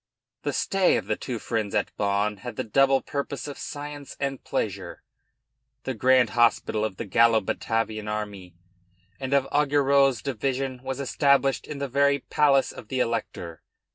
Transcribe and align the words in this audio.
The 0.41 0.51
stay 0.51 0.97
of 0.97 1.05
the 1.05 1.15
two 1.15 1.37
friends 1.37 1.75
at 1.75 1.95
Bonn 1.95 2.37
had 2.37 2.55
the 2.55 2.63
double 2.63 3.01
purpose 3.03 3.47
of 3.47 3.59
science 3.59 4.17
and 4.19 4.43
pleasure. 4.43 5.03
The 5.83 5.93
grand 5.93 6.31
hospital 6.31 6.83
of 6.83 6.97
the 6.97 7.05
Gallo 7.05 7.39
Batavian 7.39 8.07
army 8.07 8.55
and 9.19 9.31
of 9.31 9.47
Augereau's 9.51 10.23
division 10.23 10.81
was 10.81 10.99
established 10.99 11.67
in 11.67 11.77
the 11.77 11.87
very 11.87 12.17
palace 12.17 12.71
of 12.71 12.87
the 12.87 12.99
Elector. 12.99 13.61